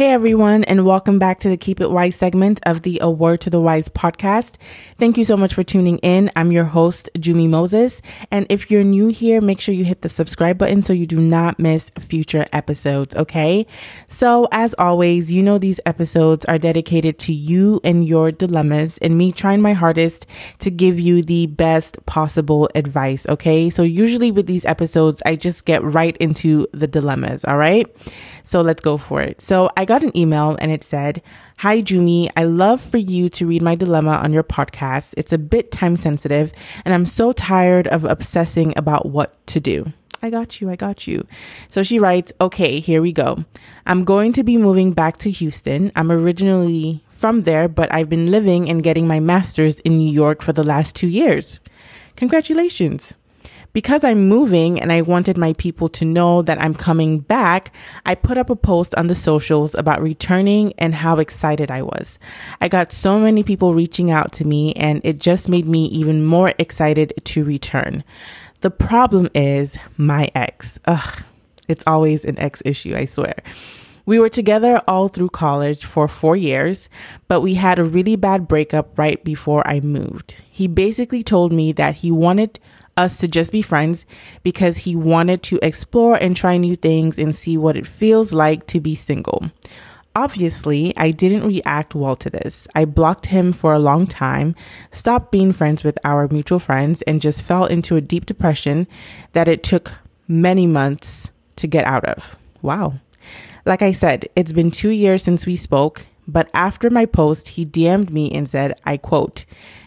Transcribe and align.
Hey 0.00 0.12
everyone, 0.12 0.64
and 0.64 0.86
welcome 0.86 1.18
back 1.18 1.40
to 1.40 1.50
the 1.50 1.58
Keep 1.58 1.82
It 1.82 1.90
Wise 1.90 2.16
segment 2.16 2.58
of 2.62 2.80
the 2.80 3.00
A 3.02 3.10
Word 3.10 3.42
to 3.42 3.50
the 3.50 3.60
Wise 3.60 3.90
podcast. 3.90 4.56
Thank 4.98 5.18
you 5.18 5.26
so 5.26 5.36
much 5.36 5.52
for 5.52 5.62
tuning 5.62 5.98
in. 5.98 6.30
I'm 6.34 6.52
your 6.52 6.64
host, 6.64 7.10
Jummie 7.18 7.50
Moses. 7.50 8.00
And 8.30 8.46
if 8.48 8.70
you're 8.70 8.82
new 8.82 9.08
here, 9.08 9.42
make 9.42 9.60
sure 9.60 9.74
you 9.74 9.84
hit 9.84 10.00
the 10.00 10.08
subscribe 10.08 10.56
button 10.56 10.80
so 10.80 10.94
you 10.94 11.06
do 11.06 11.20
not 11.20 11.58
miss 11.58 11.90
future 11.98 12.46
episodes, 12.50 13.14
okay? 13.14 13.66
So 14.08 14.48
as 14.52 14.74
always, 14.78 15.30
you 15.30 15.42
know 15.42 15.58
these 15.58 15.80
episodes 15.84 16.46
are 16.46 16.56
dedicated 16.56 17.18
to 17.18 17.34
you 17.34 17.82
and 17.84 18.08
your 18.08 18.30
dilemmas 18.30 18.96
and 19.02 19.18
me 19.18 19.32
trying 19.32 19.60
my 19.60 19.74
hardest 19.74 20.26
to 20.60 20.70
give 20.70 20.98
you 20.98 21.20
the 21.20 21.44
best 21.44 22.06
possible 22.06 22.70
advice, 22.74 23.26
okay? 23.28 23.68
So 23.68 23.82
usually 23.82 24.30
with 24.30 24.46
these 24.46 24.64
episodes, 24.64 25.22
I 25.26 25.36
just 25.36 25.66
get 25.66 25.84
right 25.84 26.16
into 26.16 26.66
the 26.72 26.86
dilemmas, 26.86 27.44
all 27.44 27.58
right? 27.58 27.86
So 28.44 28.62
let's 28.62 28.80
go 28.80 28.96
for 28.96 29.20
it. 29.20 29.42
So 29.42 29.68
I 29.76 29.89
got 29.90 30.04
an 30.04 30.16
email 30.16 30.56
and 30.60 30.70
it 30.70 30.84
said, 30.84 31.20
Hi, 31.58 31.82
Jummie. 31.82 32.30
I 32.36 32.44
love 32.44 32.80
for 32.80 32.98
you 32.98 33.28
to 33.30 33.44
read 33.44 33.60
my 33.60 33.74
dilemma 33.74 34.12
on 34.22 34.32
your 34.32 34.44
podcast. 34.44 35.14
It's 35.16 35.32
a 35.32 35.38
bit 35.38 35.72
time 35.72 35.96
sensitive 35.96 36.52
and 36.84 36.94
I'm 36.94 37.04
so 37.04 37.32
tired 37.32 37.88
of 37.88 38.04
obsessing 38.04 38.72
about 38.76 39.06
what 39.06 39.44
to 39.48 39.58
do. 39.58 39.92
I 40.22 40.30
got 40.30 40.60
you. 40.60 40.70
I 40.70 40.76
got 40.76 41.08
you. 41.08 41.26
So 41.70 41.82
she 41.82 41.98
writes, 41.98 42.32
okay, 42.40 42.78
here 42.78 43.02
we 43.02 43.10
go. 43.10 43.44
I'm 43.84 44.04
going 44.04 44.32
to 44.34 44.44
be 44.44 44.56
moving 44.56 44.92
back 44.92 45.16
to 45.18 45.30
Houston. 45.30 45.90
I'm 45.96 46.12
originally 46.12 47.02
from 47.10 47.40
there, 47.40 47.66
but 47.66 47.92
I've 47.92 48.08
been 48.08 48.30
living 48.30 48.70
and 48.70 48.84
getting 48.84 49.08
my 49.08 49.18
master's 49.18 49.80
in 49.80 49.98
New 49.98 50.12
York 50.12 50.40
for 50.40 50.52
the 50.52 50.62
last 50.62 50.94
two 50.94 51.08
years. 51.08 51.58
Congratulations. 52.14 53.14
Because 53.72 54.02
I'm 54.02 54.28
moving 54.28 54.80
and 54.80 54.92
I 54.92 55.02
wanted 55.02 55.36
my 55.36 55.52
people 55.52 55.88
to 55.90 56.04
know 56.04 56.42
that 56.42 56.60
I'm 56.60 56.74
coming 56.74 57.20
back, 57.20 57.72
I 58.04 58.16
put 58.16 58.36
up 58.36 58.50
a 58.50 58.56
post 58.56 58.94
on 58.96 59.06
the 59.06 59.14
socials 59.14 59.74
about 59.74 60.02
returning 60.02 60.72
and 60.76 60.94
how 60.94 61.18
excited 61.18 61.70
I 61.70 61.82
was. 61.82 62.18
I 62.60 62.68
got 62.68 62.92
so 62.92 63.20
many 63.20 63.42
people 63.44 63.74
reaching 63.74 64.10
out 64.10 64.32
to 64.34 64.44
me 64.44 64.72
and 64.74 65.00
it 65.04 65.18
just 65.18 65.48
made 65.48 65.68
me 65.68 65.86
even 65.86 66.24
more 66.24 66.52
excited 66.58 67.12
to 67.22 67.44
return. 67.44 68.02
The 68.60 68.70
problem 68.70 69.28
is 69.34 69.78
my 69.96 70.28
ex. 70.34 70.80
Ugh, 70.86 71.22
it's 71.68 71.84
always 71.86 72.24
an 72.24 72.38
ex 72.38 72.62
issue, 72.64 72.96
I 72.96 73.04
swear. 73.04 73.36
We 74.04 74.18
were 74.18 74.28
together 74.28 74.82
all 74.88 75.06
through 75.06 75.28
college 75.28 75.84
for 75.84 76.08
four 76.08 76.34
years, 76.34 76.88
but 77.28 77.42
we 77.42 77.54
had 77.54 77.78
a 77.78 77.84
really 77.84 78.16
bad 78.16 78.48
breakup 78.48 78.98
right 78.98 79.22
before 79.22 79.66
I 79.68 79.78
moved. 79.78 80.34
He 80.50 80.66
basically 80.66 81.22
told 81.22 81.52
me 81.52 81.70
that 81.72 81.96
he 81.96 82.10
wanted 82.10 82.58
us 83.00 83.18
to 83.18 83.28
just 83.28 83.50
be 83.50 83.62
friends 83.62 84.06
because 84.42 84.78
he 84.78 84.94
wanted 84.94 85.42
to 85.44 85.58
explore 85.62 86.16
and 86.16 86.36
try 86.36 86.56
new 86.56 86.76
things 86.76 87.18
and 87.18 87.34
see 87.34 87.56
what 87.56 87.76
it 87.76 87.86
feels 87.86 88.32
like 88.32 88.66
to 88.68 88.80
be 88.80 88.94
single. 88.94 89.50
Obviously, 90.14 90.92
I 90.96 91.12
didn't 91.12 91.46
react 91.46 91.94
well 91.94 92.16
to 92.16 92.30
this. 92.30 92.66
I 92.74 92.84
blocked 92.84 93.26
him 93.26 93.52
for 93.52 93.72
a 93.72 93.78
long 93.78 94.06
time, 94.06 94.56
stopped 94.90 95.30
being 95.30 95.52
friends 95.52 95.84
with 95.84 95.98
our 96.04 96.26
mutual 96.28 96.58
friends, 96.58 97.02
and 97.02 97.22
just 97.22 97.42
fell 97.42 97.64
into 97.64 97.96
a 97.96 98.00
deep 98.00 98.26
depression 98.26 98.88
that 99.32 99.48
it 99.48 99.62
took 99.62 99.92
many 100.26 100.66
months 100.66 101.30
to 101.56 101.66
get 101.66 101.84
out 101.86 102.04
of. 102.04 102.36
Wow. 102.60 102.94
Like 103.64 103.82
I 103.82 103.92
said, 103.92 104.28
it's 104.34 104.52
been 104.52 104.70
two 104.70 104.90
years 104.90 105.22
since 105.22 105.46
we 105.46 105.54
spoke, 105.54 106.06
but 106.26 106.50
after 106.54 106.90
my 106.90 107.06
post, 107.06 107.48
he 107.50 107.64
DM'd 107.64 108.10
me 108.10 108.32
and 108.32 108.48
said, 108.48 108.80
I 108.84 108.96
quote, 108.96 109.44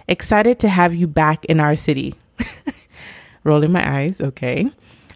excited 0.07 0.59
to 0.59 0.69
have 0.69 0.95
you 0.95 1.07
back 1.07 1.43
in 1.45 1.59
our 1.59 1.75
city. 1.75 2.15
rolling 3.43 3.71
my 3.71 4.01
eyes, 4.01 4.21
okay. 4.21 4.69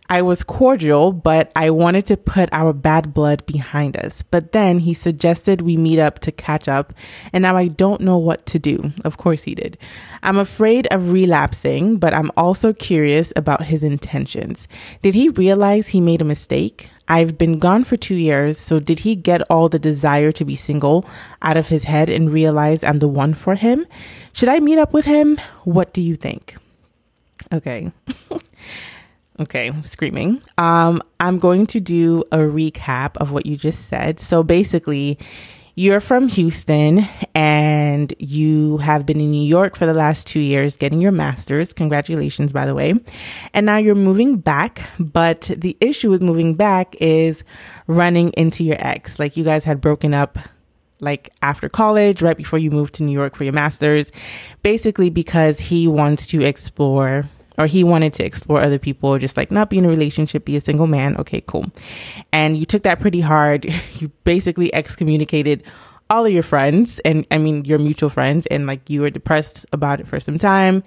I 0.09 0.22
was 0.22 0.42
cordial, 0.42 1.11
but 1.11 1.52
I 1.53 1.70
wanted 1.70 2.06
to 2.06 2.16
put 2.16 2.47
our 2.53 2.72
bad 2.72 3.14
blood 3.14 3.45
behind 3.45 3.97
us. 3.97 4.23
But 4.23 4.53
then 4.53 4.80
he 4.80 4.94
suggested 4.94 5.61
we 5.61 5.75
meet 5.75 6.00
up 6.00 6.19
to 6.19 6.31
catch 6.31 6.69
up, 6.69 6.94
and 7.34 7.42
now 7.42 7.57
I 7.57 7.68
don't 7.68 8.00
know 8.00 8.18
what 8.18 8.46
to 8.47 8.59
do. 8.59 8.94
Of 9.03 9.18
course 9.18 9.44
he 9.44 9.53
did. 9.53 9.78
I'm 10.24 10.38
afraid 10.38 10.88
of 10.91 11.12
relapsing, 11.12 11.97
but 11.97 12.13
I'm 12.13 12.31
also 12.38 12.72
curious 12.72 13.34
about 13.35 13.66
his 13.66 13.84
intentions. 13.84 14.69
Did 15.02 15.13
he 15.13 15.28
realize 15.28 15.90
he 15.90 16.00
made 16.00 16.22
a 16.22 16.25
mistake? 16.25 16.90
I've 17.09 17.38
been 17.38 17.59
gone 17.59 17.84
for 17.84 17.97
two 17.97 18.16
years, 18.16 18.57
so 18.57 18.79
did 18.79 19.00
he 19.00 19.13
get 19.13 19.41
all 19.50 19.68
the 19.68 19.79
desire 19.79 20.31
to 20.31 20.46
be 20.46 20.56
single 20.56 21.06
out 21.41 21.57
of 21.57 21.68
his 21.68 21.84
head 21.84 22.09
and 22.09 22.31
realize 22.31 22.81
I'm 22.81 23.00
the 23.00 23.09
one 23.09 23.34
for 23.34 23.56
him? 23.56 23.85
Should 24.31 24.50
I 24.50 24.59
meet 24.62 24.78
up 24.78 24.94
with 24.94 25.06
him? 25.06 25.38
What 25.66 25.91
do 25.91 26.02
you 26.02 26.16
think? 26.16 26.56
Okay. 27.52 27.91
okay, 29.40 29.74
screaming. 29.84 30.41
Um, 30.58 31.02
I'm 31.19 31.40
going 31.40 31.68
to 31.68 31.80
do 31.80 32.24
a 32.31 32.38
recap 32.38 33.18
of 33.18 33.31
what 33.31 33.46
you 33.46 33.58
just 33.58 33.88
said. 33.88 34.19
So 34.19 34.44
basically, 34.44 35.18
you're 35.80 36.02
from 36.02 36.28
Houston 36.30 37.08
and 37.35 38.12
you 38.18 38.78
have 38.78 39.06
been 39.06 39.22
in 39.22 39.30
New 39.30 39.47
York 39.47 39.75
for 39.75 39.85
the 39.85 39.94
last 39.94 40.25
two 40.25 40.40
years 40.40 40.75
getting 40.75 41.00
your 41.00 41.12
master's. 41.12 41.72
Congratulations, 41.72 42.52
by 42.52 42.66
the 42.66 42.74
way. 42.74 42.96
And 43.53 43.68
now 43.68 43.78
you're 43.78 43.94
moving 43.94 44.38
back. 44.38 44.90
But 44.97 45.52
the 45.56 45.78
issue 45.79 46.09
with 46.09 46.24
moving 46.24 46.56
back 46.56 46.96
is 47.00 47.44
running 47.85 48.29
into 48.29 48.64
your 48.64 48.78
ex. 48.79 49.19
Like 49.19 49.38
you 49.38 49.44
guys 49.44 49.66
had 49.66 49.79
broken 49.79 50.16
up 50.16 50.40
like 51.00 51.29
after 51.44 51.69
college, 51.69 52.24
right 52.24 52.35
before 52.38 52.58
you 52.58 52.72
moved 52.72 52.96
to 52.96 53.03
New 53.03 53.12
York 53.12 53.35
for 53.35 53.44
your 53.44 53.53
master's, 53.53 54.12
basically 54.64 55.12
because 55.12 55.59
he 55.59 55.88
wants 55.88 56.25
to 56.25 56.41
explore 56.41 57.29
or 57.57 57.68
he 57.68 57.84
wanted 57.84 58.13
to 58.13 58.25
explore 58.25 58.62
other 58.62 58.79
people, 58.79 59.18
just 59.18 59.38
like 59.38 59.51
not 59.51 59.69
be 59.69 59.78
in 59.78 59.85
a 59.85 59.90
relationship, 59.90 60.45
be 60.45 60.56
a 60.56 60.62
single 60.62 60.88
man. 60.88 61.18
Okay, 61.18 61.41
cool. 61.47 61.66
And 62.31 62.57
you 62.57 62.66
took 62.66 62.84
that 62.84 63.00
pretty 63.00 63.22
hard. 63.22 63.66
You 63.97 64.09
basically 64.25 64.72
excommunicated 64.75 65.63
all 66.09 66.25
of 66.25 66.31
your 66.31 66.44
friends 66.44 67.00
and 67.00 67.25
I 67.31 67.40
mean 67.40 67.66
your 67.66 67.79
mutual 67.79 68.09
friends 68.09 68.46
and 68.46 68.67
like 68.67 68.90
you 68.90 69.01
were 69.01 69.09
depressed 69.09 69.66
about 69.72 70.00
it 70.00 70.07
for 70.07 70.19
some 70.19 70.38
time. 70.38 70.84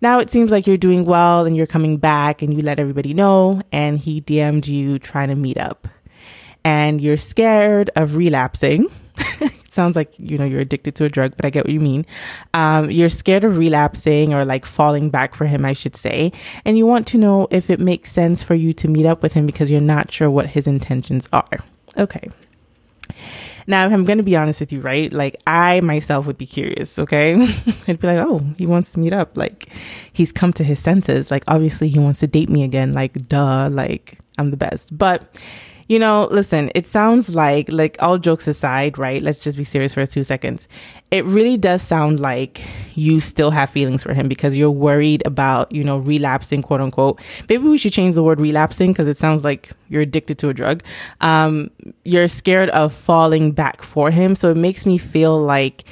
Now 0.00 0.18
it 0.18 0.30
seems 0.30 0.50
like 0.50 0.66
you're 0.66 0.78
doing 0.78 1.04
well 1.04 1.44
and 1.44 1.56
you're 1.56 1.66
coming 1.66 1.98
back 1.98 2.40
and 2.40 2.54
you 2.54 2.62
let 2.62 2.78
everybody 2.78 3.12
know 3.12 3.60
and 3.70 3.98
he 3.98 4.22
DM'd 4.22 4.66
you 4.66 4.98
trying 4.98 5.28
to 5.28 5.34
meet 5.34 5.58
up. 5.58 5.88
And 6.64 7.02
you're 7.02 7.18
scared 7.18 7.90
of 7.96 8.16
relapsing 8.16 8.90
sounds 9.74 9.96
like 9.96 10.12
you 10.18 10.38
know 10.38 10.44
you're 10.44 10.60
addicted 10.60 10.94
to 10.96 11.04
a 11.04 11.08
drug, 11.08 11.36
but 11.36 11.44
I 11.44 11.50
get 11.50 11.64
what 11.64 11.72
you 11.72 11.80
mean. 11.80 12.06
Um, 12.54 12.90
you're 12.90 13.10
scared 13.10 13.44
of 13.44 13.58
relapsing 13.58 14.32
or 14.32 14.44
like 14.44 14.64
falling 14.64 15.10
back 15.10 15.34
for 15.34 15.46
him, 15.46 15.64
I 15.64 15.72
should 15.72 15.96
say, 15.96 16.32
and 16.64 16.78
you 16.78 16.86
want 16.86 17.06
to 17.08 17.18
know 17.18 17.48
if 17.50 17.70
it 17.70 17.80
makes 17.80 18.12
sense 18.12 18.42
for 18.42 18.54
you 18.54 18.72
to 18.74 18.88
meet 18.88 19.06
up 19.06 19.22
with 19.22 19.34
him 19.34 19.46
because 19.46 19.70
you're 19.70 19.80
not 19.80 20.12
sure 20.12 20.30
what 20.30 20.48
his 20.48 20.66
intentions 20.66 21.28
are. 21.32 21.58
Okay. 21.96 22.30
Now, 23.66 23.86
I'm 23.86 24.04
going 24.04 24.18
to 24.18 24.24
be 24.24 24.36
honest 24.36 24.60
with 24.60 24.72
you, 24.72 24.80
right? 24.80 25.10
Like, 25.12 25.40
I 25.46 25.80
myself 25.80 26.26
would 26.26 26.36
be 26.36 26.46
curious, 26.46 26.98
okay? 26.98 27.34
I'd 27.88 27.98
be 27.98 28.06
like, 28.06 28.18
oh, 28.18 28.42
he 28.58 28.66
wants 28.66 28.92
to 28.92 28.98
meet 28.98 29.12
up. 29.12 29.36
Like, 29.36 29.68
he's 30.12 30.32
come 30.32 30.52
to 30.54 30.64
his 30.64 30.78
senses. 30.78 31.30
Like, 31.30 31.44
obviously, 31.48 31.88
he 31.88 31.98
wants 31.98 32.20
to 32.20 32.26
date 32.26 32.50
me 32.50 32.62
again. 32.62 32.92
Like, 32.92 33.28
duh, 33.28 33.70
like, 33.70 34.18
I'm 34.36 34.50
the 34.50 34.58
best. 34.58 34.96
But 34.96 35.40
you 35.88 35.98
know, 35.98 36.28
listen, 36.30 36.70
it 36.74 36.86
sounds 36.86 37.34
like, 37.34 37.70
like 37.70 37.96
all 38.00 38.18
jokes 38.18 38.46
aside, 38.46 38.98
right? 38.98 39.22
Let's 39.22 39.42
just 39.42 39.56
be 39.56 39.64
serious 39.64 39.94
for 39.94 40.04
two 40.06 40.24
seconds. 40.24 40.68
It 41.10 41.24
really 41.24 41.56
does 41.56 41.82
sound 41.82 42.20
like 42.20 42.62
you 42.94 43.20
still 43.20 43.50
have 43.50 43.70
feelings 43.70 44.02
for 44.02 44.14
him 44.14 44.28
because 44.28 44.56
you're 44.56 44.70
worried 44.70 45.22
about, 45.26 45.70
you 45.72 45.84
know, 45.84 45.98
relapsing, 45.98 46.62
quote 46.62 46.80
unquote. 46.80 47.20
Maybe 47.48 47.64
we 47.64 47.78
should 47.78 47.92
change 47.92 48.14
the 48.14 48.22
word 48.22 48.40
relapsing 48.40 48.92
because 48.92 49.08
it 49.08 49.16
sounds 49.16 49.44
like 49.44 49.70
you're 49.88 50.02
addicted 50.02 50.38
to 50.38 50.48
a 50.48 50.54
drug. 50.54 50.82
Um, 51.20 51.70
you're 52.04 52.28
scared 52.28 52.70
of 52.70 52.92
falling 52.92 53.52
back 53.52 53.82
for 53.82 54.10
him. 54.10 54.34
So 54.34 54.50
it 54.50 54.56
makes 54.56 54.86
me 54.86 54.98
feel 54.98 55.38
like 55.40 55.84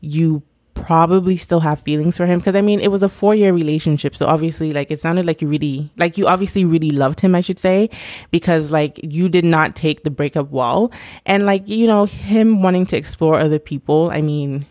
you 0.00 0.42
probably 0.82 1.36
still 1.36 1.60
have 1.60 1.80
feelings 1.80 2.16
for 2.16 2.26
him 2.26 2.38
because 2.38 2.56
I 2.56 2.60
mean 2.60 2.80
it 2.80 2.90
was 2.90 3.02
a 3.02 3.08
four 3.08 3.34
year 3.34 3.52
relationship 3.52 4.14
so 4.14 4.26
obviously 4.26 4.72
like 4.72 4.90
it 4.90 5.00
sounded 5.00 5.26
like 5.26 5.42
you 5.42 5.48
really 5.48 5.90
like 5.96 6.18
you 6.18 6.26
obviously 6.26 6.64
really 6.64 6.90
loved 6.90 7.20
him 7.20 7.34
I 7.34 7.40
should 7.40 7.58
say 7.58 7.90
because 8.30 8.70
like 8.70 9.00
you 9.02 9.28
did 9.28 9.44
not 9.44 9.76
take 9.76 10.02
the 10.02 10.10
breakup 10.10 10.50
well. 10.50 10.92
And 11.26 11.46
like 11.46 11.68
you 11.68 11.86
know 11.86 12.06
him 12.06 12.62
wanting 12.62 12.86
to 12.86 12.96
explore 12.96 13.38
other 13.38 13.58
people 13.58 14.10
I 14.10 14.20
mean 14.20 14.66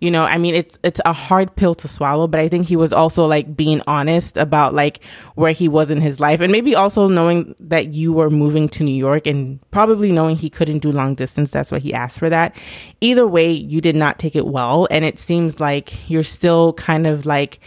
you 0.00 0.10
know, 0.10 0.24
I 0.24 0.38
mean, 0.38 0.54
it's, 0.54 0.78
it's 0.82 1.00
a 1.04 1.12
hard 1.12 1.54
pill 1.56 1.74
to 1.76 1.88
swallow, 1.88 2.26
but 2.26 2.40
I 2.40 2.48
think 2.48 2.66
he 2.66 2.76
was 2.76 2.92
also 2.92 3.26
like 3.26 3.54
being 3.54 3.82
honest 3.86 4.36
about 4.36 4.72
like 4.72 5.04
where 5.34 5.52
he 5.52 5.68
was 5.68 5.90
in 5.90 6.00
his 6.00 6.20
life 6.20 6.40
and 6.40 6.50
maybe 6.50 6.74
also 6.74 7.06
knowing 7.06 7.54
that 7.60 7.88
you 7.88 8.12
were 8.12 8.30
moving 8.30 8.68
to 8.70 8.84
New 8.84 8.94
York 8.94 9.26
and 9.26 9.60
probably 9.70 10.10
knowing 10.10 10.36
he 10.36 10.48
couldn't 10.48 10.78
do 10.78 10.90
long 10.90 11.14
distance. 11.14 11.50
That's 11.50 11.70
why 11.70 11.80
he 11.80 11.92
asked 11.92 12.18
for 12.18 12.30
that. 12.30 12.56
Either 13.00 13.26
way, 13.26 13.50
you 13.52 13.80
did 13.80 13.96
not 13.96 14.18
take 14.18 14.34
it 14.34 14.46
well. 14.46 14.88
And 14.90 15.04
it 15.04 15.18
seems 15.18 15.60
like 15.60 16.10
you're 16.10 16.22
still 16.22 16.72
kind 16.74 17.06
of 17.06 17.26
like, 17.26 17.60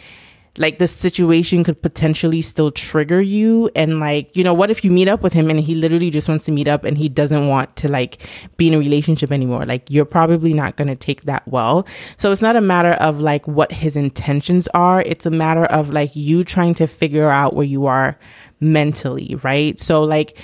like 0.58 0.78
the 0.78 0.88
situation 0.88 1.64
could 1.64 1.82
potentially 1.82 2.42
still 2.42 2.72
trigger 2.72 3.22
you. 3.22 3.70
And 3.76 4.00
like 4.00 4.36
you 4.36 4.44
know 4.44 4.54
what 4.54 4.70
if 4.70 4.84
you 4.84 4.92
meet 4.92 5.08
up 5.08 5.24
with 5.24 5.34
him 5.34 5.50
and 5.50 5.60
he 5.60 5.76
literally 5.76 6.10
just 6.10 6.30
wants 6.30 6.46
to 6.46 6.52
meet 6.52 6.68
up 6.68 6.84
and 6.84 6.98
he 6.98 7.10
doesn't 7.10 7.48
want 7.48 7.76
to 7.78 7.90
like 7.90 8.20
be 8.58 8.68
in 8.68 8.74
a 8.74 8.80
relationship 8.80 9.32
anymore? 9.32 9.66
Like 9.66 9.90
you're 9.90 10.06
probably 10.06 10.54
not 10.54 10.76
going 10.76 10.90
to 10.90 10.96
take 10.96 11.24
that 11.24 11.48
well. 11.48 11.88
So 12.18 12.32
it's 12.32 12.42
not 12.42 12.56
a 12.56 12.62
matter 12.62 12.94
of 12.94 13.20
like 13.20 13.48
what 13.48 13.72
his 13.72 13.96
intentions 13.96 14.68
are. 14.70 15.02
It's 15.02 15.26
a 15.26 15.32
matter 15.32 15.66
of 15.66 15.90
like 15.90 16.16
you 16.16 16.44
trying 16.44 16.76
to 16.76 16.88
figure 16.88 17.30
out 17.30 17.56
where 17.56 17.66
you 17.66 17.86
are 17.86 18.18
mentally 18.60 19.36
right? 19.44 19.78
So 19.78 20.04
like 20.04 20.38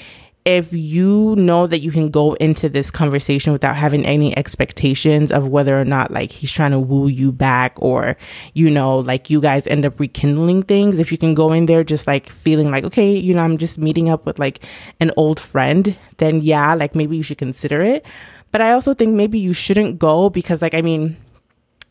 if 0.50 0.74
you 0.74 1.36
know 1.36 1.68
that 1.68 1.82
you 1.82 1.92
can 1.92 2.10
go 2.10 2.34
into 2.34 2.70
this 2.70 2.90
conversation 2.90 3.54
without 3.54 3.76
having 3.76 4.04
any 4.04 4.36
expectations 4.36 5.32
of 5.32 5.48
whether 5.48 5.80
or 5.80 5.86
not 5.86 6.10
like 6.10 6.32
he's 6.32 6.52
trying 6.52 6.72
to 6.72 6.80
woo 6.80 7.08
you 7.08 7.32
back 7.32 7.74
or, 7.76 8.18
you 8.56 8.72
know, 8.72 8.98
like 8.98 9.30
you 9.30 9.40
guys 9.40 9.68
end 9.68 9.86
up 9.86 10.00
rekindling 10.00 10.64
things, 10.64 10.98
if 10.98 11.12
you 11.12 11.20
can 11.20 11.36
go 11.36 11.52
in 11.52 11.68
there 11.68 11.84
just 11.84 12.08
like 12.08 12.32
feeling 12.32 12.72
like, 12.72 12.84
okay, 12.84 13.16
you 13.16 13.36
know, 13.36 13.44
I'm 13.44 13.60
just 13.60 13.78
meeting 13.78 14.10
up 14.10 14.26
with 14.26 14.40
like 14.40 14.66
an 15.00 15.12
old 15.18 15.40
friend, 15.40 15.96
then 16.18 16.42
yeah, 16.42 16.74
like 16.74 16.96
maybe 16.96 17.16
you 17.16 17.22
should 17.22 17.38
consider 17.38 17.84
it. 17.84 18.04
But 18.52 18.62
I 18.62 18.72
also 18.72 18.96
think 18.96 19.14
maybe 19.14 19.38
you 19.38 19.54
shouldn't 19.54 20.00
go 20.00 20.32
because 20.32 20.64
like, 20.64 20.74
I 20.74 20.82
mean, 20.82 21.16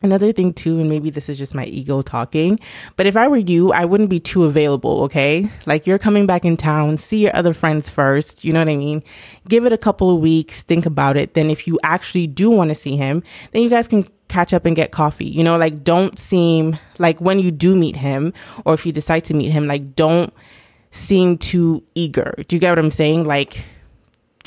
Another 0.00 0.33
thing 0.33 0.53
too, 0.53 0.79
and 0.79 0.89
maybe 0.89 1.11
this 1.11 1.29
is 1.29 1.39
just 1.39 1.56
my 1.56 1.65
ego 1.65 2.03
talking, 2.03 2.61
but 2.97 3.06
if 3.06 3.17
I 3.17 3.27
were 3.27 3.37
you, 3.37 3.73
I 3.73 3.85
wouldn't 3.85 4.11
be 4.11 4.21
too 4.21 4.45
available, 4.45 5.03
okay? 5.03 5.50
Like 5.67 5.89
you're 5.89 5.99
coming 5.99 6.25
back 6.25 6.45
in 6.45 6.56
town, 6.56 6.99
see 6.99 7.19
your 7.19 7.35
other 7.35 7.53
friends 7.53 7.89
first, 7.89 8.45
you 8.45 8.53
know 8.53 8.61
what 8.61 8.69
I 8.69 8.77
mean? 8.77 9.03
Give 9.49 9.67
it 9.67 9.73
a 9.73 9.79
couple 9.79 10.15
of 10.15 10.21
weeks, 10.21 10.62
think 10.62 10.87
about 10.87 11.17
it. 11.17 11.35
Then 11.35 11.50
if 11.50 11.67
you 11.67 11.81
actually 11.83 12.29
do 12.29 12.49
want 12.49 12.69
to 12.69 12.77
see 12.77 12.97
him, 12.97 13.25
then 13.50 13.62
you 13.62 13.69
guys 13.69 13.89
can 13.89 14.06
catch 14.29 14.55
up 14.55 14.67
and 14.67 14.77
get 14.77 14.93
coffee. 14.93 15.27
You 15.27 15.43
know, 15.43 15.56
like 15.59 15.83
don't 15.83 16.17
seem 16.17 16.79
like 16.99 17.21
when 17.21 17.41
you 17.41 17.50
do 17.50 17.75
meet 17.75 17.97
him 17.97 18.33
or 18.65 18.75
if 18.75 18.87
you 18.87 18.93
decide 18.93 19.25
to 19.25 19.35
meet 19.35 19.50
him, 19.50 19.67
like 19.67 19.97
don't 19.97 20.33
seem 20.93 21.39
too 21.39 21.83
eager. 21.97 22.35
Do 22.47 22.55
you 22.55 22.61
get 22.61 22.71
what 22.71 22.79
I'm 22.79 22.93
saying? 22.93 23.25
Like 23.25 23.65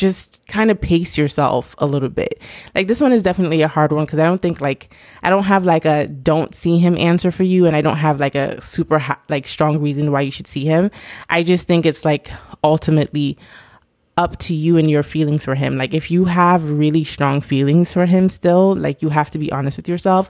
just 0.01 0.45
kind 0.47 0.71
of 0.71 0.81
pace 0.81 1.15
yourself 1.15 1.75
a 1.77 1.85
little 1.85 2.09
bit. 2.09 2.41
Like 2.73 2.87
this 2.87 2.99
one 2.99 3.13
is 3.13 3.21
definitely 3.21 3.61
a 3.61 3.67
hard 3.67 3.91
one 3.91 4.05
because 4.05 4.17
I 4.17 4.23
don't 4.23 4.41
think 4.41 4.59
like 4.59 4.93
I 5.21 5.29
don't 5.29 5.43
have 5.43 5.63
like 5.63 5.85
a 5.85 6.07
don't 6.07 6.55
see 6.55 6.79
him 6.79 6.97
answer 6.97 7.31
for 7.31 7.43
you, 7.43 7.67
and 7.67 7.75
I 7.75 7.81
don't 7.81 7.97
have 7.97 8.19
like 8.19 8.33
a 8.33 8.59
super 8.61 8.97
ha- 8.97 9.21
like 9.29 9.47
strong 9.47 9.79
reason 9.79 10.11
why 10.11 10.21
you 10.21 10.31
should 10.31 10.47
see 10.47 10.65
him. 10.65 10.89
I 11.29 11.43
just 11.43 11.67
think 11.67 11.85
it's 11.85 12.03
like 12.03 12.31
ultimately 12.63 13.37
up 14.17 14.37
to 14.37 14.53
you 14.55 14.77
and 14.77 14.89
your 14.89 15.03
feelings 15.03 15.45
for 15.45 15.55
him. 15.55 15.77
Like 15.77 15.93
if 15.93 16.09
you 16.09 16.25
have 16.25 16.69
really 16.69 17.03
strong 17.03 17.39
feelings 17.39 17.93
for 17.93 18.07
him 18.07 18.27
still, 18.27 18.75
like 18.75 19.01
you 19.01 19.09
have 19.09 19.29
to 19.31 19.37
be 19.37 19.51
honest 19.51 19.77
with 19.77 19.87
yourself. 19.87 20.29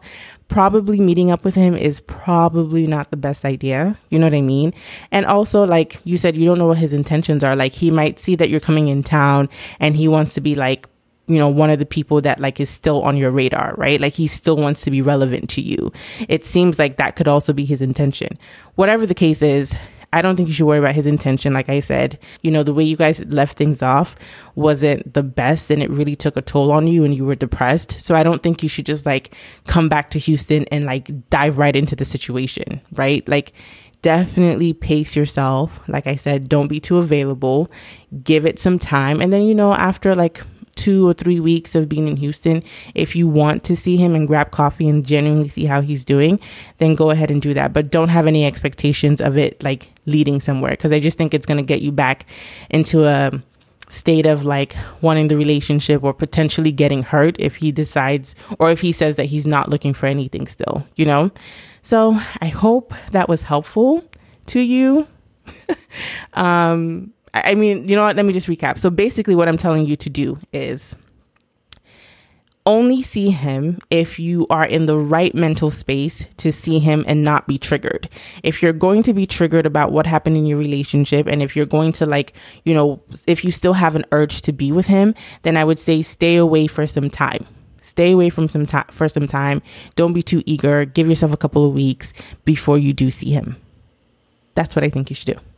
Probably 0.52 1.00
meeting 1.00 1.32
up 1.32 1.46
with 1.46 1.56
him 1.56 1.74
is 1.76 2.02
probably 2.02 2.86
not 2.86 3.10
the 3.10 3.18
best 3.18 3.46
idea. 3.46 3.98
You 4.10 4.20
know 4.20 4.26
what 4.26 4.34
I 4.34 4.42
mean? 4.42 4.74
And 5.10 5.26
also 5.26 5.64
like 5.64 6.02
you 6.04 6.18
said 6.18 6.36
you 6.36 6.46
don't 6.46 6.58
know 6.58 6.68
what 6.68 6.78
his 6.78 6.92
intentions 6.92 7.42
are. 7.44 7.56
Like 7.56 7.72
he 7.72 7.90
might 7.90 8.20
see 8.20 8.36
that 8.36 8.50
you're 8.50 8.60
coming 8.60 8.90
in 8.90 9.02
town 9.02 9.48
and 9.80 9.96
he 9.96 10.10
wants 10.10 10.34
to 10.34 10.42
be 10.42 10.56
like 10.56 10.88
you 11.28 11.40
know, 11.40 11.48
one 11.48 11.70
of 11.70 11.80
the 11.80 11.86
people 11.86 12.20
that 12.22 12.42
like 12.42 12.60
is 12.60 12.70
still 12.70 13.04
on 13.04 13.16
your 13.16 13.32
radar, 13.32 13.74
right? 13.78 14.02
Like 14.02 14.14
he 14.14 14.28
still 14.28 14.58
wants 14.58 14.82
to 14.82 14.92
be 14.92 15.02
relevant 15.02 15.50
to 15.52 15.62
you. 15.62 15.94
It 16.28 16.44
seems 16.44 16.78
like 16.78 16.98
that 16.98 17.16
could 17.16 17.30
also 17.30 17.54
be 17.54 17.64
his 17.64 17.82
intention. 17.82 18.38
Whatever 18.76 19.06
the 19.06 19.14
case 19.14 19.42
is, 19.42 19.74
I 20.14 20.22
don't 20.22 20.36
think 20.36 20.50
you 20.50 20.54
should 20.54 20.66
worry 20.66 20.80
about 20.80 20.96
his 20.96 21.06
intention. 21.06 21.54
Like 21.54 21.70
I 21.70 21.80
said, 21.80 22.20
you 22.42 22.52
know, 22.52 22.64
the 22.64 22.74
way 22.74 22.84
you 22.84 22.98
guys 22.98 23.24
left 23.26 23.58
things 23.58 23.82
off 23.82 24.16
wasn't 24.56 25.14
the 25.14 25.24
best 25.24 25.72
and 25.72 25.82
it 25.82 25.90
really 25.90 26.16
took 26.16 26.36
a 26.36 26.42
toll 26.42 26.72
on 26.72 26.88
you 26.88 27.06
and 27.06 27.16
you 27.16 27.26
were 27.26 27.36
depressed. 27.36 27.92
So 27.92 28.16
I 28.16 28.24
don't 28.24 28.44
think 28.44 28.62
you 28.62 28.70
should 28.70 28.86
just 28.86 29.06
like 29.06 29.34
come 29.68 29.88
back 29.88 30.10
to 30.12 30.20
Houston 30.20 30.66
and 30.66 30.86
like 30.86 31.30
dive 31.30 31.58
right 31.58 31.76
into 31.76 31.96
the 31.96 32.06
situation, 32.06 32.82
right? 32.94 33.28
Like 33.30 33.54
definitely 34.02 34.74
pace 34.74 35.16
yourself. 35.16 35.80
Like 35.88 36.08
I 36.08 36.16
said, 36.16 36.50
don't 36.50 36.68
be 36.68 36.80
too 36.80 36.98
available. 36.98 37.72
Give 38.24 38.46
it 38.46 38.60
some 38.60 38.80
time. 38.80 39.22
And 39.22 39.32
then, 39.32 39.44
you 39.44 39.56
know, 39.56 39.74
after 39.74 40.14
like 40.16 40.44
two 40.82 41.08
or 41.08 41.14
three 41.14 41.40
weeks 41.40 41.76
of 41.76 41.88
being 41.88 42.08
in 42.08 42.18
Houston, 42.18 42.64
if 42.96 43.16
you 43.16 43.28
want 43.28 43.64
to 43.66 43.78
see 43.78 43.98
him 43.98 44.16
and 44.16 44.28
grab 44.28 44.50
coffee 44.50 44.90
and 44.90 45.06
genuinely 45.06 45.48
see 45.48 45.66
how 45.66 45.80
he's 45.80 46.04
doing, 46.04 46.40
then 46.80 46.96
go 46.96 47.12
ahead 47.12 47.30
and 47.30 47.40
do 47.40 47.54
that. 47.54 47.72
But 47.72 47.92
don't 47.92 48.10
have 48.10 48.26
any 48.26 48.48
expectations 48.48 49.22
of 49.22 49.38
it 49.38 49.62
like 49.64 49.92
leading 50.08 50.40
somewhere 50.40 50.72
because 50.72 50.92
I 50.92 51.00
just 51.00 51.20
think 51.20 51.36
it's 51.36 51.46
going 51.46 51.60
to 51.60 51.64
get 51.64 51.84
you 51.84 51.92
back 51.92 52.26
into 52.72 53.06
a 53.06 53.32
state 53.90 54.26
of 54.26 54.44
like 54.44 54.76
wanting 55.02 55.28
the 55.28 55.38
relationship 55.38 56.04
or 56.04 56.14
potentially 56.14 56.72
getting 56.72 57.04
hurt 57.04 57.36
if 57.38 57.58
he 57.58 57.72
decides 57.72 58.34
or 58.58 58.72
if 58.72 58.82
he 58.82 58.92
says 58.92 59.18
that 59.18 59.26
he's 59.26 59.46
not 59.46 59.70
looking 59.70 59.94
for 59.94 60.08
anything 60.08 60.48
still, 60.48 60.84
you 60.96 61.06
know? 61.06 61.30
So 61.84 62.20
I 62.42 62.48
hope 62.48 62.92
that 63.12 63.30
was 63.30 63.44
helpful 63.44 64.04
to 64.48 64.60
you. 64.60 65.06
um, 66.34 67.14
I 67.34 67.56
mean, 67.56 67.88
you 67.88 67.96
know 67.96 68.04
what? 68.04 68.16
Let 68.16 68.26
me 68.26 68.34
just 68.34 68.48
recap. 68.48 68.78
So 68.80 68.90
basically, 68.90 69.36
what 69.36 69.48
I'm 69.48 69.58
telling 69.58 69.86
you 69.86 69.96
to 69.96 70.10
do 70.10 70.38
is 70.52 70.96
only 72.66 73.02
see 73.02 73.32
him 73.32 73.80
if 73.90 74.20
you 74.20 74.46
are 74.50 74.66
in 74.66 74.86
the 74.86 74.98
right 74.98 75.34
mental 75.34 75.72
space 75.72 76.26
to 76.38 76.52
see 76.52 76.80
him 76.80 77.04
and 77.08 77.24
not 77.24 77.48
be 77.48 77.58
triggered. 77.58 78.08
If 78.44 78.62
you're 78.62 78.74
going 78.74 79.04
to 79.04 79.14
be 79.14 79.26
triggered 79.26 79.66
about 79.66 79.92
what 79.92 80.06
happened 80.06 80.38
in 80.38 80.46
your 80.46 80.58
relationship 80.58 81.26
and 81.26 81.42
if 81.42 81.56
you're 81.56 81.66
going 81.66 81.92
to 81.94 82.06
like, 82.06 82.34
you 82.64 82.74
know, 82.74 83.02
if 83.26 83.44
you 83.44 83.52
still 83.52 83.74
have 83.74 83.96
an 83.96 84.06
urge 84.12 84.42
to 84.44 84.54
be 84.54 84.72
with 84.72 84.88
him, 84.88 85.16
then 85.42 85.58
I 85.58 85.64
would 85.64 85.80
say 85.80 86.02
stay 86.02 86.36
away 86.36 86.68
for 86.68 86.86
some 86.86 87.10
time. 87.10 87.48
Stay 87.82 88.12
away 88.12 88.30
from 88.30 88.48
some 88.48 88.68
time 88.68 88.86
for 88.90 89.10
some 89.10 89.26
time. 89.26 89.62
Don't 89.96 90.14
be 90.14 90.22
too 90.22 90.44
eager. 90.46 90.86
Give 90.86 91.10
yourself 91.10 91.34
a 91.34 91.38
couple 91.38 91.66
of 91.66 91.74
weeks 91.74 92.14
before 92.46 92.78
you 92.78 92.94
do 92.94 93.10
see 93.10 93.32
him. 93.32 93.56
That's 94.54 94.76
what 94.76 94.84
I 94.84 94.90
think 94.90 95.10
you 95.10 95.16
should 95.16 95.36
do. 95.36 95.51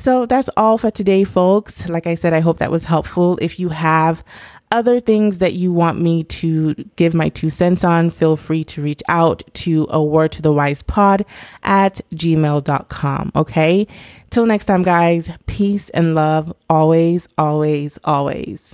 So 0.00 0.24
that's 0.24 0.48
all 0.56 0.78
for 0.78 0.90
today, 0.90 1.24
folks. 1.24 1.86
Like 1.86 2.06
I 2.06 2.14
said, 2.14 2.32
I 2.32 2.40
hope 2.40 2.56
that 2.58 2.70
was 2.70 2.84
helpful. 2.84 3.38
If 3.42 3.60
you 3.60 3.68
have 3.68 4.24
other 4.72 4.98
things 4.98 5.38
that 5.38 5.52
you 5.52 5.74
want 5.74 6.00
me 6.00 6.24
to 6.24 6.72
give 6.96 7.12
my 7.12 7.28
two 7.28 7.50
cents 7.50 7.84
on, 7.84 8.08
feel 8.08 8.34
free 8.38 8.64
to 8.64 8.80
reach 8.80 9.02
out 9.08 9.42
to 9.52 9.86
a 9.90 10.02
word 10.02 10.32
to 10.32 10.40
the 10.40 10.54
wise 10.54 10.82
pod 10.82 11.26
at 11.64 12.00
gmail.com. 12.14 13.32
Okay. 13.36 13.86
Till 14.30 14.46
next 14.46 14.64
time, 14.64 14.82
guys, 14.82 15.28
peace 15.46 15.90
and 15.90 16.14
love 16.14 16.50
always, 16.70 17.28
always, 17.36 17.98
always. 18.02 18.72